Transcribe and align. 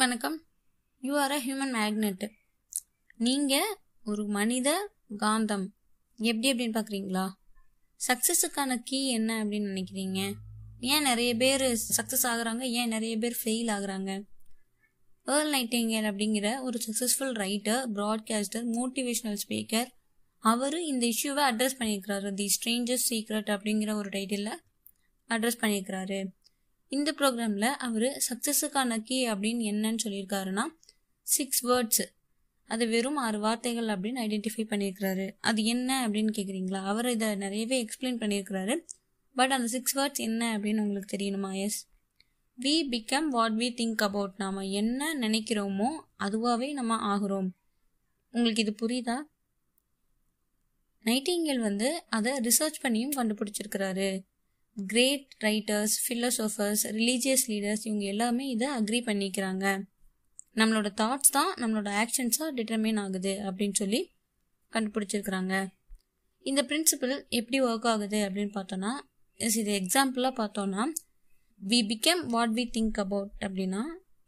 வணக்கம். 0.00 0.46
You 1.00 1.12
are 1.18 1.30
a 1.30 1.38
human 1.38 1.70
magnet 1.76 2.26
நீங்கள் 3.16 3.70
ஒரு 4.04 4.26
மனித 4.26 4.90
காந்தம். 5.18 5.64
எப்படி 6.16 6.52
அப்படின்னு 6.52 6.76
பார்க்குறீங்களா 6.78 7.28
சக்ஸஸுக்கான 8.00 8.76
கீ 8.84 9.08
என்ன 9.08 9.44
அப்படின்னு 9.44 9.70
நினைக்கிறீங்க? 9.70 10.32
ஏன் 10.80 11.02
நிறைய 11.02 11.36
பேர் 11.36 11.60
சக்ஸஸ் 11.96 12.26
ஆகுறாங்க? 12.32 12.60
ஏன் 12.60 12.88
நிறைய 12.88 13.16
பேர் 13.16 13.40
ஃபெயில் 13.44 13.72
ஆகுறாங்க? 13.76 14.22
ஏர்ல் 15.26 15.52
நைட்டிங்கேல் 15.54 16.10
அப்படிங்கிற 16.12 16.60
ஒரு 16.60 16.80
successful 16.86 17.34
writer 17.44 17.82
broadcaster 17.94 18.68
motivational 18.78 19.38
speaker 19.48 19.86
அவர் 20.38 20.82
இந்த 20.82 21.06
இஷ்யூவை 21.06 21.44
அட்ரஸ் 21.50 21.78
பண்ணியிருக்கிறாரு. 21.78 22.34
தி 22.34 22.48
ஸ்ட்ரேஞ்சர்ஸ் 22.56 23.08
சீக்ரெட் 23.10 23.54
அப்படிங்கிற 23.56 23.94
ஒரு 23.94 24.08
டைட்டிலில் 24.08 24.58
அட்ரஸ் 25.28 25.62
பண்ணியிருக்கிறாரு. 25.62 26.20
இந்த 26.88 27.14
ப்ரோக்ராமில் 27.18 27.70
அவர் 27.86 28.08
சக்ஸஸுக்கான 28.28 28.98
கீ 29.02 29.28
அப்படின்னு 29.28 29.62
என்னன்னு 29.72 29.96
சொல்லியிருக்காருன்னா 30.04 30.64
சிக்ஸ் 31.22 31.66
வேர்ட்ஸு 31.66 32.04
அது 32.64 32.88
வெறும் 32.88 33.16
ஆறு 33.16 33.38
வார்த்தைகள் 33.38 33.86
அப்படின்னு 33.86 34.20
ஐடென்டிஃபை 34.26 34.64
பண்ணியிருக்கிறாரு. 34.70 35.32
அது 35.40 35.64
என்ன 35.64 36.08
அப்படின்னு 36.08 36.30
கேட்குறீங்களா 36.36 36.80
அவர் 36.84 37.08
இதை 37.08 37.34
நிறையவே 37.34 37.84
எக்ஸ்பிளைன் 37.84 38.20
பண்ணியிருக்கிறாரு. 38.22 38.74
பட் 39.34 39.52
அந்த 39.52 39.66
சிக்ஸ் 39.66 39.98
வேர்ட்ஸ் 39.98 40.24
என்ன 40.28 40.58
அப்படின்னு 40.58 40.80
உங்களுக்கு 40.80 41.16
தெரியணுமா 41.16 41.54
yes 41.54 41.86
we 42.62 42.74
become 42.90 43.28
what 43.28 43.52
we 43.52 43.68
think 43.80 44.02
about 44.02 44.32
நாம் 44.36 44.56
என்ன 44.56 45.18
நினைக்கிறோமோ 45.20 45.88
அதுவாகவே 46.18 46.72
நம்ம 46.72 47.16
ஆகிறோம். 47.16 47.48
உங்களுக்கு 48.30 48.64
இது 48.64 48.74
புரியுதா? 48.82 49.16
நைட்டிங்கல் 51.04 51.58
வந்து 51.58 52.04
அதை 52.08 52.32
ரிசர்ச் 52.32 52.80
பண்ணியும் 52.82 53.16
கண்டுபிடிச்சிருக்கிறாரு. 53.16 54.22
Great 54.76 55.34
writers 55.44 55.94
philosophers 56.04 56.82
religious 56.98 57.44
leaders 57.46 57.82
இவங்க 57.82 58.04
எல்லாமே 58.04 58.48
இதை 58.48 58.68
அக்ரி 58.68 59.00
பண்ணிக்கிறாங்க. 59.08 59.82
நம்மளோட 60.54 60.88
தாட்ஸ் 61.00 61.32
தான் 61.32 61.54
நம்மளோட 61.54 61.88
ஆக்ஷன்ஸாக 62.02 62.50
டிட்டர்மைன் 62.54 62.98
ஆகுது 62.98 63.32
அப்படின்னு 63.44 63.72
சொல்லி 63.72 64.12
கண்டுபிடிச்சிருக்கிறாங்க. 64.72 65.66
இந்த 66.42 66.66
பிரின்சிபல் 66.68 67.28
எப்படி 67.28 67.60
ஒர்க் 67.62 67.86
ஆகுது 67.86 68.28
அப்படின்னு 68.28 68.52
பார்த்தோன்னா 68.54 68.92
எஸ் 69.34 69.56
இது 69.56 69.72
எக்ஸாம்பிளாக 69.80 70.34
பார்த்தோன்னா 70.40 70.84
we 71.68 71.78
become 71.92 72.26
what 72.26 72.50
we 72.50 72.64
think 72.76 72.98
about 73.04 73.30
அப்படின்னா 73.40 73.82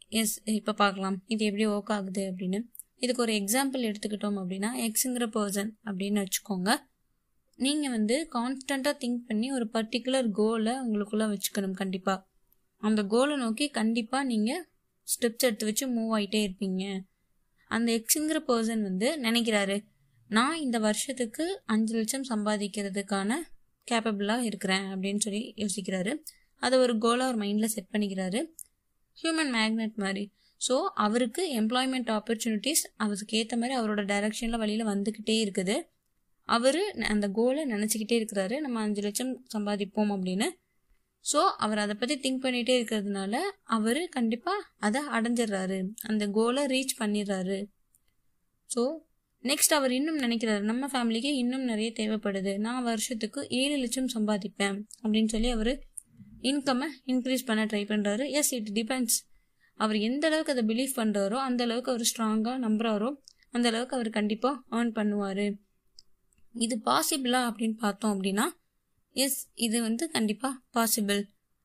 எஸ் 0.09 0.41
இப்போ 0.43 0.73
பார்க்கலாம். 0.73 1.23
இது 1.25 1.45
எப்படி 1.45 1.67
ஒர்க் 1.67 1.91
ஆகுது 1.97 2.31
அப்படின்னு. 2.31 2.59
இதுக்கு 2.95 3.21
ஒரு 3.21 3.33
எக்ஸாம்பிள் 3.33 3.87
எடுத்துக்கிட்டோம் 3.89 4.39
அப்படின்னா 4.41 4.69
எக்ஸுங்கிற 4.85 5.25
பர்சன் 5.37 5.69
அப்படின்னு 5.85 6.25
வச்சுக்கோங்க. 6.25 6.75
நீங்கள் 7.63 7.93
வந்து 7.95 8.15
கான்ஸ்டண்ட்டாக 8.33 8.95
திங்க் 9.01 9.23
பண்ணி 9.27 9.47
ஒரு 9.51 9.65
பர்டிகுலர் 9.73 10.27
கோலை 10.39 10.73
உங்களுக்குள்ளே 10.83 11.25
வச்சுக்கணும் 11.33 11.77
கண்டிப்பாக 11.81 12.25
அந்த 12.81 13.01
கோலை 13.03 13.35
நோக்கி 13.35 13.65
கண்டிப்பாக 13.69 14.23
நீங்கள் 14.23 14.61
ஸ்டெப்ஸ் 15.07 15.45
எடுத்து 15.47 15.65
வச்சு 15.65 15.85
மூவ் 15.95 16.11
ஆகிட்டே 16.17 16.41
இருப்பீங்க. 16.47 16.83
அந்த 17.71 17.89
எக்ஸுங்கிற 17.97 18.39
பர்சன் 18.49 18.81
வந்து 18.81 19.07
நினைக்கிறாரு 19.21 19.77
நான் 20.29 20.57
இந்த 20.57 20.77
வருஷத்துக்கு 20.79 21.45
அஞ்சு 21.65 21.93
லட்சம் 21.97 22.25
சம்பாதிக்கிறதுக்கான 22.31 23.37
கேப்பபிளாக 23.87 24.47
இருக்கிறேன் 24.49 24.85
அப்படின்னு 24.93 25.21
சொல்லி 25.25 25.43
யோசிக்கிறாரு. 25.57 26.11
அதை 26.63 26.75
ஒரு 26.79 26.93
கோலாக 26.97 27.31
ஒரு 27.31 27.37
மைண்டில் 27.43 27.73
செட் 27.75 27.93
பண்ணிக்கிறாரு. 27.93 28.39
ஹியூமன் 29.17 29.53
மேக்னெட் 29.57 29.95
மாதிரி. 30.05 30.23
ஸோ 30.61 30.75
அவருக்கு 31.05 31.41
எம்ப்ளாய்மெண்ட் 31.61 32.09
ஆப்பர்ச்சுனிட்டிஸ் 32.17 32.83
அவருக்கு 33.03 33.37
ஏற்ற 33.37 33.55
மாதிரி 33.57 33.75
அவரோட 33.79 34.01
டைரக்ஷனில் 34.11 34.61
வழியில் 34.63 34.91
வந்துக்கிட்டே 34.93 35.35
இருக்குது. 35.45 35.77
அவர் 36.55 36.81
அந்த 37.13 37.25
கோலை 37.37 37.63
நினச்சிக்கிட்டே 37.73 38.17
இருக்கிறாரு. 38.19 38.55
நம்ம 38.65 38.81
அஞ்சு 38.85 39.01
லட்சம் 39.05 39.33
சம்பாதிப்போம் 39.55 40.11
அப்படின்னு. 40.15 40.47
ஸோ 41.25 41.39
அவர் 41.63 41.81
அதை 41.83 41.95
பற்றி 42.01 42.15
திங்க் 42.23 42.43
பண்ணிகிட்டே 42.45 42.75
இருக்கிறதுனால 42.79 43.35
அவர் 43.75 44.01
கண்டிப்பாக 44.17 44.65
அதை 44.87 45.01
அடைஞ்சிடுறாரு. 45.17 45.79
அந்த 46.09 46.23
கோலை 46.37 46.63
ரீச் 46.73 46.95
பண்ணிடுறாரு. 47.01 47.59
ஸோ 48.69 48.83
நெக்ஸ்ட் 49.43 49.73
அவர் 49.77 49.93
இன்னும் 49.97 50.21
நினைக்கிறாரு 50.23 50.63
நம்ம 50.69 50.87
ஃபேமிலிக்கு 50.93 51.31
இன்னும் 51.41 51.65
நிறைய 51.71 51.89
தேவைப்படுது. 51.99 52.53
நான் 52.65 52.87
வருஷத்துக்கு 52.89 53.41
ஏழு 53.59 53.75
லட்சம் 53.83 54.09
சம்பாதிப்பேன் 54.15 54.77
அப்படின்னு 55.03 55.31
சொல்லி 55.35 55.51
அவர் 55.57 55.73
இன்கம்மை 56.49 56.87
இன்க்ரீஸ் 57.11 57.47
பண்ண 57.47 57.61
ட்ரை 57.71 57.83
பண்ணுறாரு 57.91 58.25
எஸ் 58.39 58.51
இட் 58.57 58.71
டிபெண்ட்ஸ் 58.77 59.17
அவர் 59.79 59.97
எந்த 60.07 60.25
அளவுக்கு 60.29 60.53
அதை 60.53 60.63
பிலீவ் 60.71 60.93
பண்ணுறாரோ 60.99 61.37
அந்த 61.47 61.61
அளவுக்கு 61.67 61.91
அவர் 61.93 62.09
ஸ்ட்ராங்காக 62.09 62.57
நம்புறாரோ 62.65 63.09
அந்த 63.55 63.65
அளவுக்கு 63.71 63.95
அவர் 63.97 64.09
கண்டிப்பாக 64.17 64.77
ஏர்ன் 64.77 64.93
பண்ணுவார். 64.99 65.45
இது 66.55 66.75
பாசிபிளா 66.87 67.41
அப்படின்னு 67.49 67.77
பார்த்தோம் 67.85 68.13
அப்படின்னா 68.15 68.45
எஸ் 69.15 69.39
இது 69.65 69.77
வந்து 69.81 70.03
கண்டிப்பாக 70.15 70.55
பாசிபிள் 70.75 71.21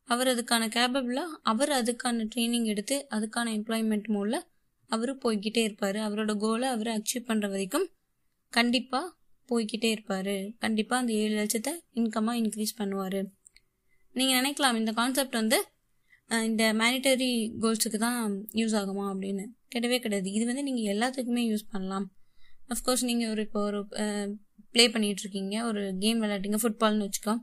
அவர் 0.09 0.29
அதுக்கான 0.33 0.65
கேபபிளாக 0.77 1.37
அவர் 1.51 1.73
அதுக்கான 1.81 2.27
ட்ரைனிங் 2.33 2.67
எடுத்து 2.73 2.97
அதுக்கான 3.17 3.53
எம்ப்ளாய்மெண்ட் 3.59 4.09
மூல 4.17 4.41
அவர் 4.91 5.13
போய்கிட்டே 5.23 5.63
இருப்பார். 5.69 5.99
அவரோட 6.07 6.33
கோலை 6.43 6.69
அவர் 6.75 6.91
அச்சீவ் 6.97 7.29
பண்ணுற 7.29 7.47
வரைக்கும் 7.53 7.87
கண்டிப்பாக 8.53 9.07
போய்கிட்டே 9.49 9.89
இருப்பார். 9.95 10.35
கண்டிப்பாக 10.65 11.03
அந்த 11.03 11.13
ஏழு 11.23 11.35
லட்சத்தை 11.41 11.73
இன்கமாக 12.01 12.41
இன்க்ரீஸ் 12.43 12.79
பண்ணுவார். 12.81 13.21
நீங்கள் 14.15 14.39
நினைக்கலாம் 14.41 14.79
இந்த 14.81 14.93
கான்செப்ட் 15.01 15.41
வந்து 15.41 15.59
இந்த 16.49 16.65
மேனிட்டரி 16.81 17.31
கோல்ஸுக்கு 17.63 17.99
தான் 18.07 18.21
யூஸ் 18.61 18.77
ஆகுமா 18.81 19.07
அப்படின்னு. 19.13 19.45
கிடையவே 19.75 19.99
கிடையாது. 20.05 20.29
இது 20.37 20.45
வந்து 20.51 20.65
நீங்கள் 20.69 20.91
எல்லாத்துக்குமே 20.95 21.43
யூஸ் 21.53 21.67
பண்ணலாம். 21.73 22.07
அஃப்கோர்ஸ் 22.73 23.05
நீங்கள் 23.11 23.31
ஒரு 23.33 23.43
இப்போ 23.47 23.61
ஒரு 23.69 23.81
ப்ளே 24.75 24.85
பண்ணிகிட்ருக்கீங்க 24.95 25.57
ஒரு 25.71 25.83
கேம் 26.03 26.21
விளையாட்டிங்க 26.23 26.59
ஃபுட்பால்னு 26.63 27.07
வச்சுக்கோ. 27.07 27.35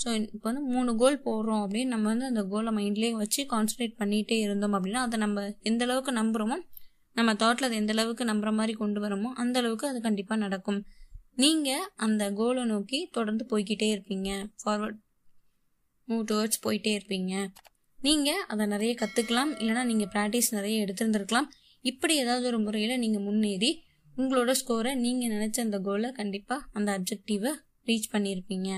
ஸோ 0.00 0.08
இப்போ 0.34 0.46
வந்து 0.50 0.62
மூணு 0.74 0.90
கோல் 1.00 1.16
போடுறோம் 1.24 1.62
அப்படின்னு 1.64 1.92
நம்ம 1.94 2.06
வந்து 2.12 2.26
அந்த 2.30 2.42
கோலை 2.52 2.70
மைண்ட்லேயே 2.76 3.14
வச்சு 3.22 3.40
கான்சன்ட்ரேட் 3.52 3.96
பண்ணிகிட்டே 4.02 4.36
இருந்தோம் 4.44 4.74
அப்படின்னா 4.78 5.00
அதை 5.06 5.16
நம்ம 5.24 5.46
எந்த 5.70 5.82
அளவுக்கு 5.86 6.12
நம்புகிறோமோ 6.20 6.56
நம்ம 7.16 7.30
தாட்டில் 7.42 7.66
அதை 7.68 7.76
எந்த 7.82 7.92
அளவுக்கு 7.96 8.24
நம்புகிற 8.30 8.50
மாதிரி 8.58 8.74
கொண்டு 8.82 8.98
வரோமோ 9.04 9.30
அந்த 9.42 9.56
அளவுக்கு 9.62 9.86
அது 9.90 10.00
கண்டிப்பாக 10.06 10.38
நடக்கும். 10.44 10.80
நீங்கள் 11.42 11.86
அந்த 12.06 12.22
கோலை 12.38 12.62
நோக்கி 12.72 12.98
தொடர்ந்து 13.16 13.44
போய்கிட்டே 13.50 13.88
இருப்பீங்க. 13.94 14.28
ஃபார்வர்ட் 14.60 15.00
மூவ் 16.08 16.22
டுவர்ட்ஸ் 16.30 16.62
போயிட்டே 16.66 16.92
இருப்பீங்க. 16.98 17.34
நீங்கள் 17.98 18.42
அதை 18.52 18.64
நிறைய 18.74 18.92
கற்றுக்கலாம் 19.02 19.52
இல்லைனா 19.60 19.82
நீங்கள் 19.90 20.10
ப்ராக்டிஸ் 20.14 20.50
நிறைய 20.56 20.84
எடுத்திருந்துருக்கலாம். 20.84 21.48
இப்படி 21.84 22.14
ஏதாவது 22.22 22.46
ஒரு 22.50 22.58
முறையில் 22.66 23.00
நீங்கள் 23.04 23.24
முன்னேறி 23.28 23.70
உங்களோட 24.18 24.52
ஸ்கோரை 24.60 24.92
நீங்கள் 24.96 25.32
நினச்ச 25.34 25.58
அந்த 25.60 25.78
கோலை 25.80 26.08
கண்டிப்பாக 26.12 26.66
அந்த 26.72 26.88
அப்ஜெக்டிவை 26.98 27.52
ரீச் 27.86 28.12
பண்ணியிருப்பீங்க 28.12 28.70